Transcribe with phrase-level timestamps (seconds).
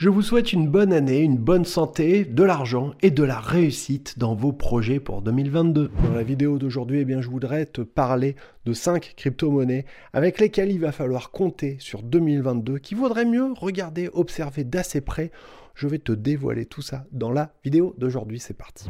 [0.00, 4.18] Je vous souhaite une bonne année, une bonne santé, de l'argent et de la réussite
[4.18, 5.90] dans vos projets pour 2022.
[6.04, 8.34] Dans la vidéo d'aujourd'hui, eh bien, je voudrais te parler
[8.64, 9.84] de 5 crypto-monnaies
[10.14, 15.32] avec lesquelles il va falloir compter sur 2022, qui vaudrait mieux regarder, observer d'assez près.
[15.74, 18.40] Je vais te dévoiler tout ça dans la vidéo d'aujourd'hui.
[18.40, 18.88] C'est parti.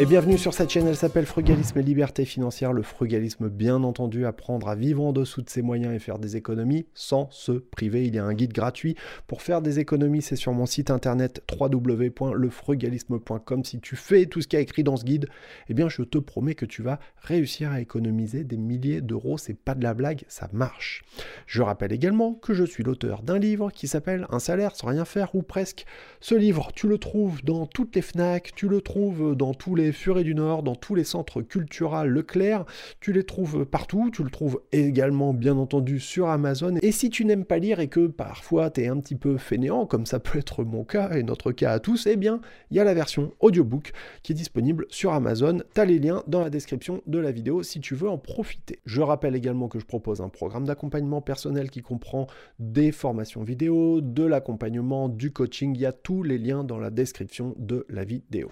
[0.00, 2.72] Et bienvenue sur cette chaîne, elle s'appelle Frugalisme et Liberté Financière.
[2.72, 6.36] Le frugalisme, bien entendu, apprendre à vivre en dessous de ses moyens et faire des
[6.36, 8.06] économies sans se priver.
[8.06, 8.94] Il y a un guide gratuit
[9.26, 13.64] pour faire des économies, c'est sur mon site internet www.lefrugalisme.com.
[13.64, 15.28] Si tu fais tout ce qui est écrit dans ce guide,
[15.68, 19.36] eh bien je te promets que tu vas réussir à économiser des milliers d'euros.
[19.36, 21.02] C'est pas de la blague, ça marche.
[21.46, 25.04] Je rappelle également que je suis l'auteur d'un livre qui s'appelle Un salaire sans rien
[25.04, 25.86] faire ou presque.
[26.20, 29.87] Ce livre, tu le trouves dans toutes les FNAC, tu le trouves dans tous les
[29.92, 32.64] Furets du Nord, dans tous les centres culturels Leclerc.
[33.00, 34.10] Tu les trouves partout.
[34.12, 36.76] Tu le trouves également, bien entendu, sur Amazon.
[36.82, 39.86] Et si tu n'aimes pas lire et que parfois tu es un petit peu fainéant,
[39.86, 42.80] comme ça peut être mon cas et notre cas à tous, eh bien, il y
[42.80, 45.58] a la version audiobook qui est disponible sur Amazon.
[45.74, 48.80] Tu as les liens dans la description de la vidéo si tu veux en profiter.
[48.84, 52.26] Je rappelle également que je propose un programme d'accompagnement personnel qui comprend
[52.58, 55.74] des formations vidéo, de l'accompagnement, du coaching.
[55.74, 58.50] Il y a tous les liens dans la description de la vidéo.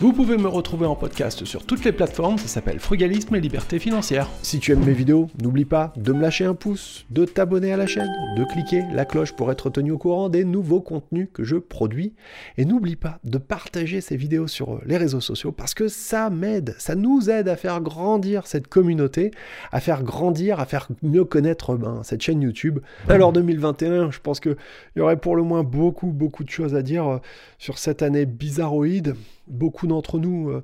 [0.00, 3.80] Vous pouvez me retrouver en podcast sur toutes les plateformes, ça s'appelle Frugalisme et Liberté
[3.80, 4.28] Financière.
[4.42, 7.76] Si tu aimes mes vidéos, n'oublie pas de me lâcher un pouce, de t'abonner à
[7.76, 11.42] la chaîne, de cliquer la cloche pour être tenu au courant des nouveaux contenus que
[11.42, 12.14] je produis.
[12.58, 16.76] Et n'oublie pas de partager ces vidéos sur les réseaux sociaux parce que ça m'aide,
[16.78, 19.32] ça nous aide à faire grandir cette communauté,
[19.72, 22.78] à faire grandir, à faire mieux connaître ben, cette chaîne YouTube.
[23.08, 24.56] Alors 2021, je pense qu'il
[24.94, 27.18] y aurait pour le moins beaucoup, beaucoup de choses à dire euh,
[27.58, 29.16] sur cette année bizarroïde
[29.48, 30.62] beaucoup d'entre nous ne euh,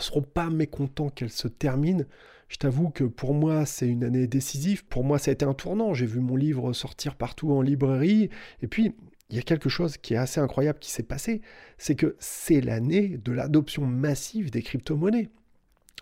[0.00, 2.06] seront pas mécontents qu'elle se termine.
[2.48, 4.84] Je t'avoue que pour moi, c'est une année décisive.
[4.86, 5.94] Pour moi, ça a été un tournant.
[5.94, 8.28] J'ai vu mon livre sortir partout en librairie.
[8.62, 8.94] Et puis,
[9.30, 11.40] il y a quelque chose qui est assez incroyable qui s'est passé.
[11.78, 15.30] C'est que c'est l'année de l'adoption massive des crypto-monnaies.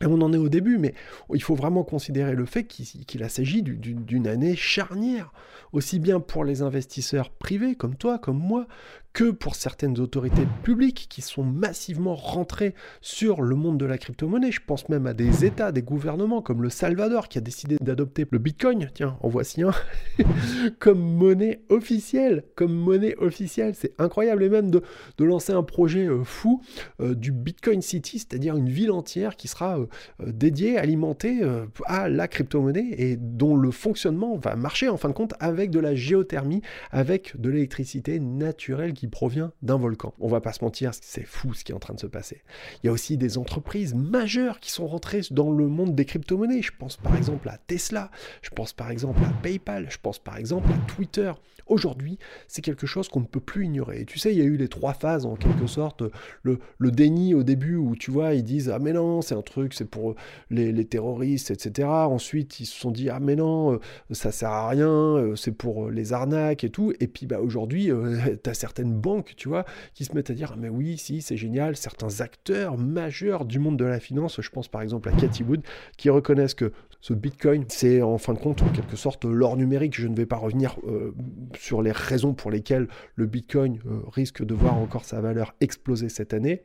[0.01, 0.95] Et on en est au début, mais
[1.33, 5.33] il faut vraiment considérer le fait qu'il s'agit d'une année charnière,
[5.73, 8.67] aussi bien pour les investisseurs privés comme toi, comme moi,
[9.13, 14.53] que pour certaines autorités publiques qui sont massivement rentrées sur le monde de la crypto-monnaie.
[14.53, 18.27] Je pense même à des États, des gouvernements comme le Salvador qui a décidé d'adopter
[18.31, 19.73] le Bitcoin, tiens, en voici un,
[20.79, 23.75] comme monnaie officielle, comme monnaie officielle.
[23.75, 24.83] C'est incroyable et même de,
[25.23, 26.63] lancer un projet euh, fou
[27.01, 29.87] euh, du Bitcoin City, c'est-à-dire une ville entière qui sera euh,
[30.27, 31.41] dédiée, alimentée
[31.87, 35.79] à la crypto-monnaie et dont le fonctionnement va marcher en fin de compte avec de
[35.79, 40.15] la géothermie, avec de l'électricité naturelle provient d'un volcan.
[40.21, 42.43] On va pas se mentir, c'est fou ce qui est en train de se passer.
[42.83, 46.63] Il y a aussi des entreprises majeures qui sont rentrées dans le monde des crypto-monnaies.
[46.63, 48.11] Je pense par exemple à Tesla,
[48.43, 51.33] je pense par exemple à PayPal, je pense par exemple à Twitter.
[51.67, 52.19] Aujourd'hui,
[52.49, 54.01] c'est quelque chose qu'on ne peut plus ignorer.
[54.01, 56.03] Et tu sais, il y a eu les trois phases en quelque sorte.
[56.43, 59.73] Le, déni au début où tu vois, ils disent Ah mais non, c'est un truc,
[59.75, 60.15] c'est pour
[60.51, 61.89] les, terroristes, etc.
[61.89, 63.79] Ensuite, ils se sont dit Ah mais non, euh,
[64.11, 66.93] ça sert à rien, euh, c'est pour les arnaques et tout.
[67.01, 69.65] Et puis bah, aujourd'hui, euh, tu as certaines banques, tu vois,
[69.95, 71.77] qui se mettent à dire ah, mais oui, si, c'est génial.
[71.77, 75.63] Certains acteurs majeurs du monde de la finance, je pense par exemple à Cathy Wood,
[75.97, 76.73] qui reconnaissent que
[77.03, 79.99] ce Bitcoin, c'est en fin de compte en quelque sorte l'or numérique.
[79.99, 81.13] Je ne vais pas revenir euh,
[81.59, 82.87] sur les raisons pour lesquelles
[83.17, 86.63] le Bitcoin euh, risque de voir encore sa valeur exploser cette année.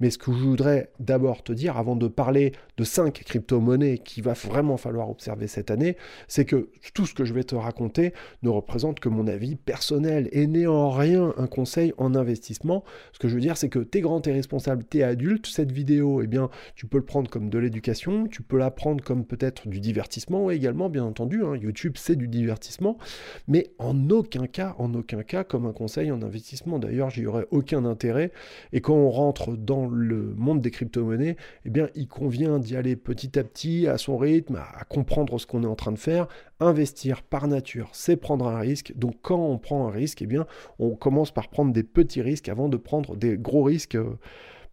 [0.00, 4.22] Mais ce que je voudrais d'abord te dire, avant de parler de cinq crypto-monnaies qu'il
[4.22, 5.96] va vraiment falloir observer cette année,
[6.28, 8.12] c'est que tout ce que je vais te raconter
[8.42, 11.67] ne représente que mon avis personnel et n'est en rien un conseil
[11.98, 12.84] en investissement.
[13.12, 15.46] Ce que je veux dire, c'est que t'es grand, t'es responsable, t'es adulte.
[15.46, 19.02] Cette vidéo, eh bien, tu peux le prendre comme de l'éducation, tu peux la prendre
[19.02, 21.44] comme peut-être du divertissement également, bien entendu.
[21.44, 21.56] Hein.
[21.56, 22.98] YouTube, c'est du divertissement,
[23.46, 26.78] mais en aucun cas, en aucun cas, comme un conseil en investissement.
[26.78, 28.32] D'ailleurs, j'y aurais aucun intérêt.
[28.72, 32.96] Et quand on rentre dans le monde des crypto-monnaies, eh bien, il convient d'y aller
[32.96, 36.28] petit à petit, à son rythme, à, comprendre ce qu'on est en train de faire.
[36.60, 38.92] Investir par nature, c'est prendre un risque.
[38.96, 40.46] Donc, quand on prend un risque, eh bien,
[40.78, 43.96] on commence par prendre des petits risques avant de prendre des gros risques.
[43.96, 44.18] Euh,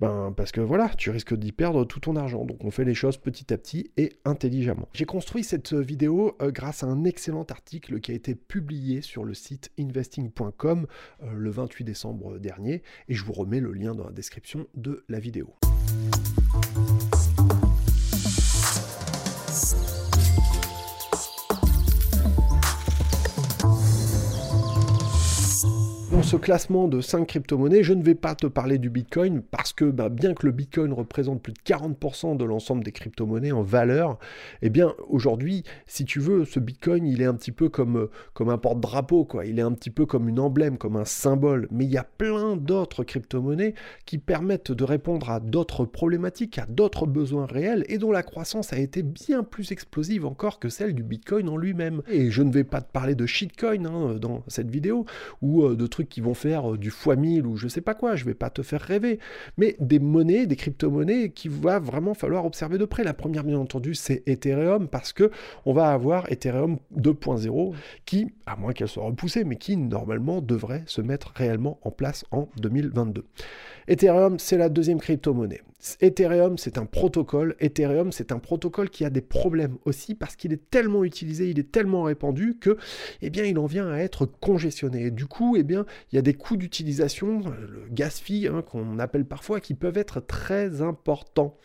[0.02, 2.46] ben, parce que voilà, tu risques d'y perdre tout ton argent.
[2.46, 4.90] Donc on fait les choses petit à petit et intelligemment.
[4.94, 9.24] J'ai construit cette vidéo euh, grâce à un excellent article qui a été publié sur
[9.24, 10.88] le site investing.com
[11.24, 15.06] euh, le 28 décembre dernier et je vous remets le lien dans la description de
[15.08, 15.56] la vidéo.
[26.26, 29.86] Ce classement de 5 crypto-monnaies, je ne vais pas te parler du Bitcoin parce que
[29.86, 34.18] bah, bien que le Bitcoin représente plus de 40% de l'ensemble des crypto-monnaies en valeur,
[34.64, 38.50] eh bien aujourd'hui, si tu veux, ce Bitcoin, il est un petit peu comme, comme
[38.50, 39.46] un porte-drapeau, quoi.
[39.46, 41.68] Il est un petit peu comme une emblème, comme un symbole.
[41.70, 43.76] Mais il y a plein d'autres crypto-monnaies
[44.08, 48.74] qui permettent de répondre à d'autres problématiques, à d'autres besoins réels et dont la croissance
[48.74, 52.02] a été bien plus explosive encore que celle du Bitcoin en lui-même.
[52.08, 55.06] Et je ne vais pas te parler de shitcoin hein, dans cette vidéo
[55.44, 57.94] ou euh, de trucs qui vont faire euh, du fois 1000 ou je sais pas
[57.94, 59.20] quoi, je vais pas te faire rêver,
[59.58, 63.04] mais des monnaies, des crypto-monnaies qui va vraiment falloir observer de près.
[63.04, 65.30] La première bien entendu, c'est Ethereum parce que
[65.66, 67.74] on va avoir Ethereum 2.0
[68.06, 72.24] qui, à moins qu'elle soit repoussée, mais qui normalement devrait se mettre réellement en place
[72.32, 73.26] en 2022.
[73.88, 75.62] Ethereum, c'est la deuxième crypto-monnaie.
[76.02, 77.56] Ethereum, c'est un protocole.
[77.60, 81.60] Ethereum, c'est un protocole qui a des problèmes aussi parce qu'il est tellement utilisé, il
[81.60, 82.78] est tellement répandu que,
[83.22, 85.12] eh bien, il en vient à être congestionné.
[85.12, 89.00] Du coup, eh bien, il y a des coûts d'utilisation, le gas fee hein, qu'on
[89.00, 91.58] appelle parfois, qui peuvent être très importants.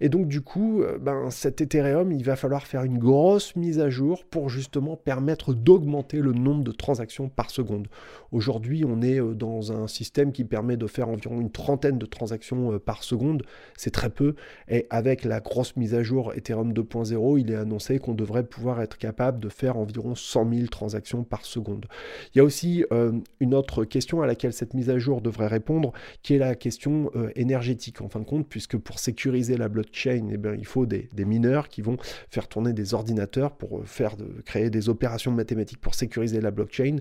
[0.00, 3.80] Et donc, du coup, euh, ben, cet Ethereum, il va falloir faire une grosse mise
[3.80, 7.88] à jour pour justement permettre d'augmenter le nombre de transactions par seconde.
[8.30, 12.06] Aujourd'hui, on est euh, dans un système qui permet de faire environ une trentaine de
[12.06, 13.42] transactions euh, par seconde
[13.76, 14.34] c'est très peu.
[14.68, 18.80] Et avec la grosse mise à jour Ethereum 2.0, il est annoncé qu'on devrait pouvoir
[18.80, 21.86] être capable de faire environ 100 000 transactions par seconde.
[22.34, 22.84] Il y a aussi
[23.40, 25.92] une autre question à laquelle cette mise à jour devrait répondre,
[26.22, 30.28] qui est la question euh, énergétique en fin de compte, puisque pour sécuriser la blockchain,
[30.32, 31.96] eh bien, il faut des, mineurs qui vont
[32.30, 36.50] faire tourner des ordinateurs pour euh, faire de, créer des opérations mathématiques pour sécuriser la
[36.50, 36.96] blockchain.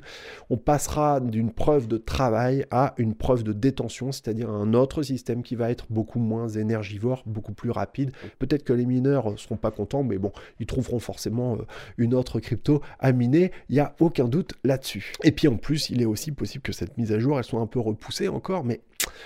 [0.49, 5.43] On passera d'une preuve de travail à une preuve de détention, c'est-à-dire un autre système
[5.43, 8.11] qui va être beaucoup moins énergivore, beaucoup plus rapide.
[8.39, 11.65] Peut-être que les mineurs ne seront pas contents, mais bon, ils trouveront forcément euh,
[11.97, 15.13] une autre crypto à miner, il n'y a aucun doute là-dessus.
[15.23, 17.61] Et puis en plus, il est aussi possible que cette mise à jour, elle soit
[17.61, 18.81] un peu repoussée encore, mais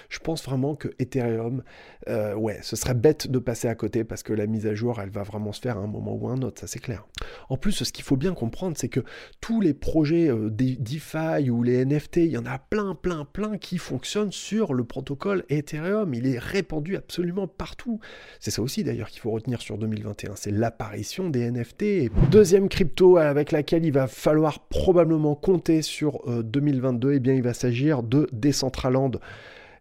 [0.10, 1.64] je pense vraiment que Ethereum,
[2.08, 5.00] euh, ouais, ce serait bête de passer à côté parce que la mise à jour,
[5.00, 7.06] elle va vraiment se faire à un moment ou un autre, ça c'est clair.
[7.50, 9.02] En plus, ce qu'il faut bien comprendre, c'est que
[9.40, 13.58] tous les projets euh, DeFi ou les NFT, il y en a plein, plein, plein
[13.58, 16.14] qui fonctionnent sur le protocole Ethereum.
[16.14, 18.00] Il est répandu absolument partout.
[18.40, 22.12] C'est ça aussi d'ailleurs qu'il faut retenir sur 2021, c'est l'apparition des NFT.
[22.32, 27.54] Deuxième crypto avec laquelle il va falloir probablement compter sur 2022, et bien il va
[27.54, 29.20] s'agir de Decentraland.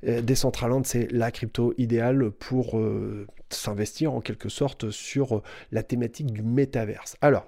[0.07, 5.43] Euh, Decentraland, c'est la crypto idéale pour euh, s'investir en quelque sorte sur euh,
[5.73, 7.17] la thématique du métaverse.
[7.21, 7.47] Alors,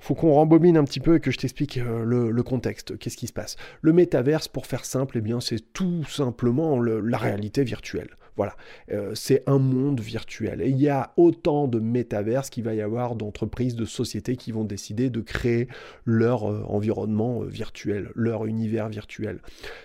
[0.00, 2.98] faut qu'on rembobine un petit peu et que je t'explique le, contexte.
[2.98, 3.56] Qu'est-ce qui se passe?
[3.82, 8.16] Le métaverse, pour faire simple, eh bien, c'est tout simplement la réalité virtuelle.
[8.36, 8.56] Voilà,
[8.90, 10.62] euh, c'est un monde virtuel.
[10.62, 14.52] Et il y a autant de métaverses qu'il va y avoir d'entreprises, de sociétés qui
[14.52, 15.68] vont décider de créer
[16.04, 19.40] leur euh, environnement euh, virtuel, leur univers virtuel.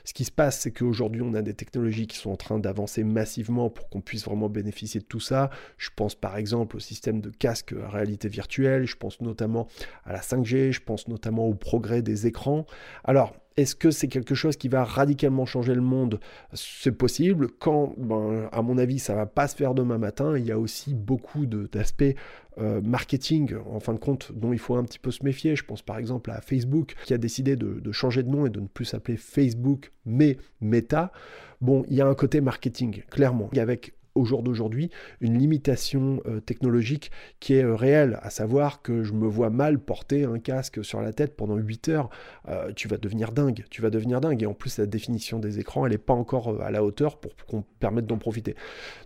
[0.05, 3.03] Ce qui se passe, c'est qu'aujourd'hui, on a des technologies qui sont en train d'avancer
[3.03, 5.49] massivement pour qu'on puisse vraiment bénéficier de tout ça.
[5.77, 9.67] Je pense par exemple au système de casque réalité virtuelle, je pense notamment
[10.05, 12.65] à la 5G, je pense notamment au progrès des écrans.
[13.03, 16.19] Alors, est-ce que c'est quelque chose qui va radicalement changer le monde?
[16.53, 17.47] C'est possible.
[17.59, 20.37] Quand, ben, à mon avis, ça va pas se faire demain matin.
[20.37, 22.15] Il y a aussi beaucoup d'aspects
[22.59, 25.55] euh, marketing, en fin de compte, dont il faut un petit peu se méfier.
[25.55, 28.51] Je pense par exemple à Facebook, qui a décidé de, de changer de nom et
[28.51, 31.11] de ne plus s'appeler Facebook, mais Meta.
[31.59, 33.49] Bon, il y a un côté marketing, clairement.
[33.57, 34.89] Avec au jour d'aujourd'hui
[35.21, 39.79] une limitation euh, technologique qui est euh, réelle, à savoir que je me vois mal
[39.79, 42.09] porter un casque sur la tête pendant 8 heures.
[42.49, 44.41] Euh, tu vas devenir dingue, tu vas devenir dingue.
[44.43, 47.35] Et en plus, la définition des écrans, elle n'est pas encore à la hauteur pour
[47.47, 48.55] qu'on permette d'en profiter.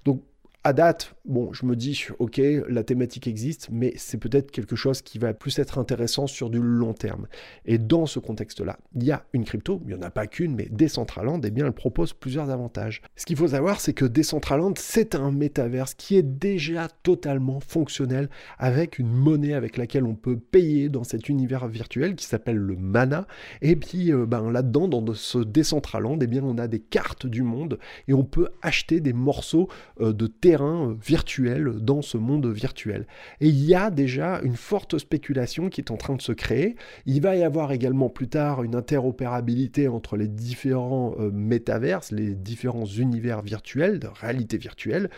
[0.06, 0.24] Donc
[0.64, 2.40] à date, bon, je me dis, ok,
[2.70, 6.62] la thématique existe, mais c'est peut-être quelque chose qui va plus être intéressant sur du
[6.62, 7.26] long terme.
[7.66, 10.54] Et dans ce contexte-là, il y a une crypto, il n'y en a pas qu'une,
[10.54, 13.02] mais Decentraland, eh bien, elle propose plusieurs avantages.
[13.16, 18.30] Ce qu'il faut savoir, c'est que Decentraland, c'est un métaverse qui est déjà totalement fonctionnel
[18.60, 22.76] avec une monnaie avec laquelle on peut payer dans cet univers virtuel qui s'appelle le
[22.76, 23.26] Mana.
[23.64, 27.42] Et puis, euh, ben, là-dedans, dans ce Decentraland, eh bien, on a des cartes du
[27.42, 29.68] monde et on peut acheter des morceaux
[30.00, 33.08] euh, de terrain euh, virtuel dans ce monde virtuel.
[33.40, 36.76] Et il y a déjà une forte spéculation qui est en train de se créer.
[37.06, 42.36] Il va y avoir également plus tard une interopérabilité entre les différents euh, métaverses, les
[42.36, 45.10] différents univers virtuels, de réalité virtuelle.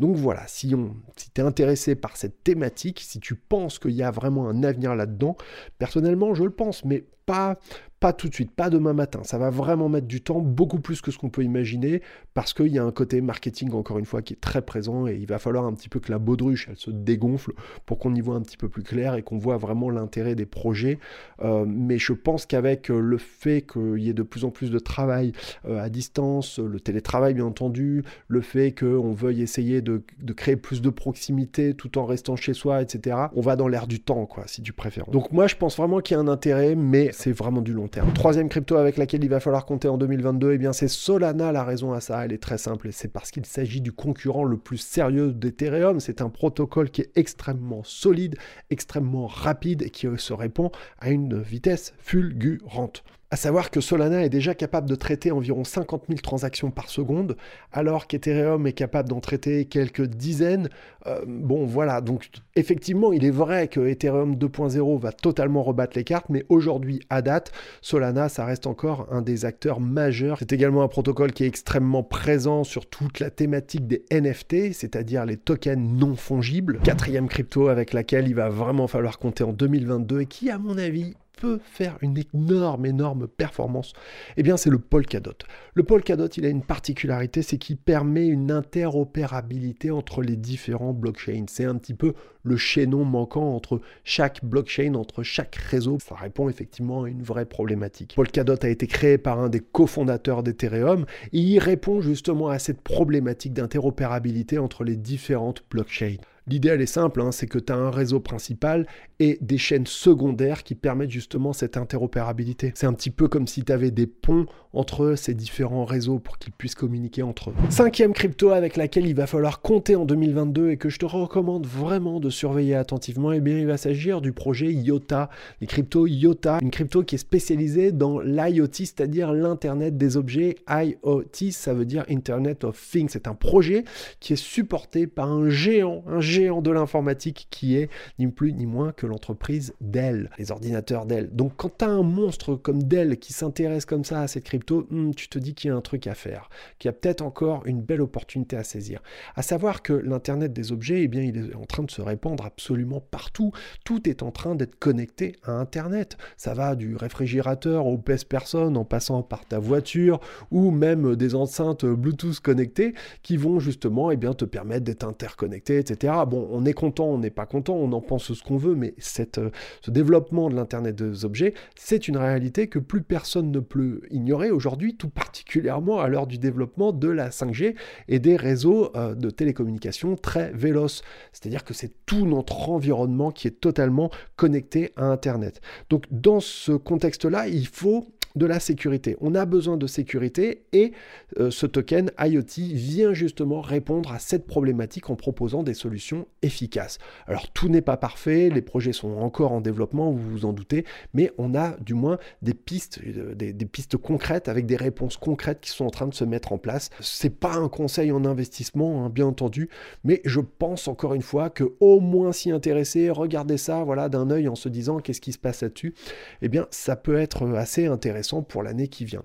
[0.00, 3.92] Donc voilà, si, on, si tu es intéressé par cette thématique, si tu penses qu'il
[3.92, 5.36] y a vraiment un avenir là-dedans,
[5.78, 7.58] personnellement je le pense, mais pas
[8.02, 9.20] pas tout de suite, pas demain matin.
[9.22, 12.02] Ça va vraiment mettre du temps, beaucoup plus que ce qu'on peut imaginer,
[12.34, 15.14] parce qu'il y a un côté marketing, encore une fois, qui est très présent, et
[15.14, 17.52] il va falloir un petit peu que la baudruche, elle se dégonfle
[17.86, 20.46] pour qu'on y voit un petit peu plus clair et qu'on voit vraiment l'intérêt des
[20.46, 20.98] projets.
[21.44, 24.72] Euh, mais je pense qu'avec euh, le fait qu'il y ait de plus en plus
[24.72, 25.32] de travail
[25.68, 30.02] euh, à distance, le télétravail bien entendu, le fait qu'on veuille essayer de,
[30.34, 34.00] créer plus de proximité tout en restant chez soi, etc., on va dans l'air du
[34.00, 35.06] temps, quoi, si tu préfères.
[35.06, 37.88] Donc moi, je pense vraiment qu'il y a un intérêt, mais c'est vraiment du long
[38.14, 41.52] Troisième crypto avec laquelle il va falloir compter en 2022, et eh bien c'est Solana
[41.52, 42.24] la raison à ça.
[42.24, 46.00] Elle est très simple c'est parce qu'il s'agit du concurrent le plus sérieux d'Ethereum.
[46.00, 48.36] C'est un protocole qui est extrêmement solide,
[48.70, 53.04] extrêmement rapide et qui se répond à une vitesse fulgurante.
[53.32, 57.38] À savoir que Solana est déjà capable de traiter environ 50 000 transactions par seconde,
[57.72, 60.68] alors qu'Ethereum est capable d'en traiter quelques dizaines.
[61.06, 66.04] Euh, bon, voilà, donc effectivement, il est vrai que Ethereum 2.0 va totalement rebattre les
[66.04, 70.36] cartes, mais aujourd'hui, à date, Solana, ça reste encore un des acteurs majeurs.
[70.38, 75.24] C'est également un protocole qui est extrêmement présent sur toute la thématique des NFT, c'est-à-dire
[75.24, 76.80] les tokens non fongibles.
[76.84, 80.76] Quatrième crypto avec laquelle il va vraiment falloir compter en 2022 et qui, à mon
[80.76, 83.94] avis, peut faire une énorme, énorme performance,
[84.36, 85.34] eh bien c'est le Polkadot.
[85.74, 91.46] Le Polkadot, il a une particularité, c'est qu'il permet une interopérabilité entre les différents blockchains.
[91.48, 95.98] C'est un petit peu le chaînon manquant entre chaque blockchain, entre chaque réseau.
[96.00, 98.12] Ça répond effectivement à une vraie problématique.
[98.14, 102.82] Polkadot a été créé par un des cofondateurs d'Ethereum et il répond justement à cette
[102.82, 106.18] problématique d'interopérabilité entre les différentes blockchains.
[106.48, 108.88] L'idée, elle est simple, hein, c'est que tu as un réseau principal
[109.20, 112.72] et des chaînes secondaires qui permettent justement cette interopérabilité.
[112.74, 116.38] C'est un petit peu comme si tu avais des ponts entre ces différents réseaux pour
[116.38, 117.54] qu'ils puissent communiquer entre eux.
[117.68, 121.66] Cinquième crypto avec laquelle il va falloir compter en 2022 et que je te recommande
[121.66, 125.30] vraiment de surveiller attentivement, eh bien il va s'agir du projet IOTA,
[125.60, 130.56] les cryptos IOTA, une crypto qui est spécialisée dans l'IoT, c'est-à-dire l'Internet des objets.
[130.68, 133.10] IoT, ça veut dire Internet of Things.
[133.10, 133.84] C'est un projet
[134.18, 138.64] qui est supporté par un géant, un géant de l'informatique qui est ni plus ni
[138.64, 141.28] moins que l'entreprise Dell, les ordinateurs Dell.
[141.30, 144.86] Donc quand tu as un monstre comme Dell qui s'intéresse comme ça à cette crypto,
[144.90, 146.48] hmm, tu te dis qu'il y a un truc à faire,
[146.78, 149.02] qu'il y a peut-être encore une belle opportunité à saisir.
[149.36, 152.46] À savoir que l'Internet des objets, eh bien, il est en train de se répandre
[152.46, 153.52] absolument partout.
[153.84, 156.16] Tout est en train d'être connecté à Internet.
[156.38, 160.18] Ça va du réfrigérateur au pèse-personne en passant par ta voiture
[160.50, 165.78] ou même des enceintes Bluetooth connectées qui vont justement eh bien, te permettre d'être interconnecté,
[165.78, 166.21] etc.
[166.26, 168.94] Bon, on est content, on n'est pas content, on en pense ce qu'on veut, mais
[169.38, 169.50] euh,
[169.80, 174.50] ce développement de l'Internet des objets, c'est une réalité que plus personne ne peut ignorer
[174.50, 177.74] aujourd'hui, tout particulièrement à l'heure du développement de la 5G
[178.08, 181.02] et des réseaux euh, de télécommunications très véloces.
[181.32, 185.60] C'est-à-dire que c'est tout notre environnement qui est totalement connecté à Internet.
[185.90, 189.16] Donc dans ce contexte-là, il faut de la sécurité.
[189.20, 190.92] On a besoin de sécurité et
[191.38, 196.98] euh, ce token IoT vient justement répondre à cette problématique en proposant des solutions efficaces.
[197.26, 200.84] Alors tout n'est pas parfait, les projets sont encore en développement, vous vous en doutez,
[201.14, 205.60] mais on a du moins des pistes, euh, des, pistes concrètes avec des réponses concrètes
[205.60, 206.90] qui sont en train de se mettre en place.
[207.00, 209.68] C'est pas un conseil en investissement, hein, bien entendu,
[210.04, 214.30] mais je pense encore une fois que au moins s'y intéresser, regarder ça, voilà, d'un
[214.30, 215.94] œil en se disant qu'est-ce qui se passe là-dessus,
[216.40, 219.22] eh bien ça peut être assez intéressant pour l'année qui vient.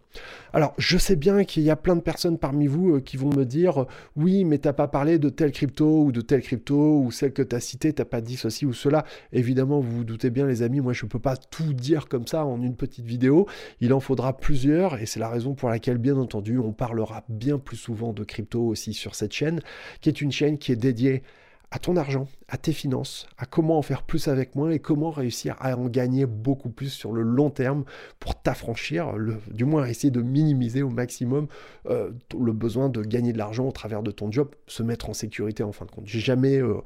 [0.54, 3.30] Alors, je sais bien qu'il y a plein de personnes parmi vous euh, qui vont
[3.30, 3.86] me dire
[4.16, 7.42] oui, mais t'as pas parlé de telle crypto ou de telle crypto ou celle que
[7.42, 9.06] tu as citée, t'as pas dit ceci ou cela.
[9.34, 12.46] Évidemment, vous vous doutez bien, les amis, moi je peux pas tout dire comme ça
[12.46, 13.48] en une petite vidéo.
[13.82, 17.60] Il en faudra plusieurs et c'est la raison pour laquelle, bien entendu, on parlera bien
[17.60, 19.62] plus souvent de crypto aussi sur cette chaîne,
[20.02, 21.24] qui est une chaîne qui est dédiée
[21.70, 25.12] à ton argent, à tes finances, à comment en faire plus avec moins et comment
[25.12, 27.84] réussir à en gagner beaucoup plus sur le long terme
[28.20, 29.14] pour t'affranchir,
[29.52, 31.48] du moins essayer de minimiser au maximum
[31.90, 35.14] euh, le besoin de gagner de l'argent au travers de ton job, se mettre en
[35.14, 36.08] sécurité en fin de compte.
[36.08, 36.78] J'ai jamais euh,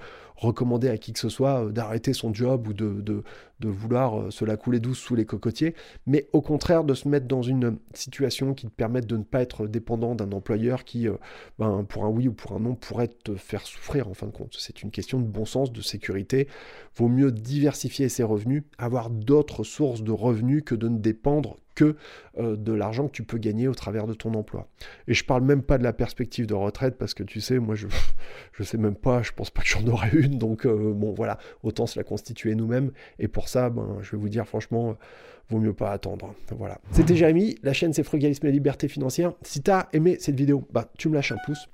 [0.42, 3.24] recommandé à qui que ce soit euh, d'arrêter son job ou de,
[3.64, 5.76] vouloir se la couler douce sous les cocotiers,
[6.08, 9.42] mais au contraire de se mettre dans une situation qui te permette de ne pas
[9.42, 11.08] être dépendant d'un employeur qui,
[11.60, 14.32] ben, pour un oui ou pour un non, pourrait te faire souffrir en fin de
[14.32, 14.56] compte.
[14.58, 16.48] C'est une question de bon sens, de sécurité.
[16.96, 22.56] Vaut mieux diversifier ses revenus, avoir d'autres sources de revenus que de ne dépendre euh,
[22.56, 24.68] de l'argent que tu peux gagner au travers de ton emploi.
[25.08, 27.76] Et je parle même pas de la perspective de retraite parce que tu sais, moi
[27.76, 27.88] je
[28.54, 31.38] je sais même pas, je pense pas que j'en aurai une, donc euh, bon voilà,
[31.64, 32.92] autant se la constituer nous-mêmes.
[33.20, 34.98] Et pour ça, ben je vais vous dire franchement,
[35.50, 36.34] vaut mieux pas attendre.
[36.58, 36.80] Voilà.
[36.92, 39.34] C'était Jérémy, la chaîne c'est Frugalisme et Liberté Financière.
[39.42, 41.68] Si tu as aimé cette vidéo, bah tu me lâches un pouce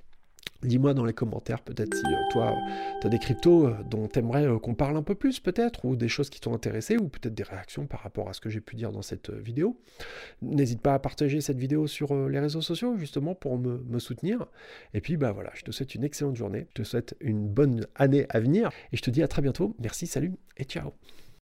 [0.63, 2.55] Dis-moi dans les commentaires peut-être si euh, toi,
[3.01, 5.85] tu as des cryptos euh, dont tu aimerais euh, qu'on parle un peu plus peut-être,
[5.85, 8.49] ou des choses qui t'ont intéressé, ou peut-être des réactions par rapport à ce que
[8.49, 9.79] j'ai pu dire dans cette vidéo.
[10.41, 14.47] N'hésite pas à partager cette vidéo sur les réseaux sociaux justement pour me, me, soutenir.
[14.93, 17.85] Et puis bah voilà, je te souhaite une excellente journée, je te souhaite une bonne
[17.95, 19.75] année à venir, et je te dis à très bientôt.
[19.79, 20.93] Merci, salut et ciao